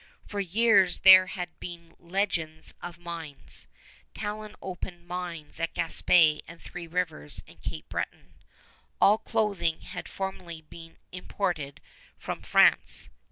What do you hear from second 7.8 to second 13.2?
Breton. All clothing had formerly been imported from France.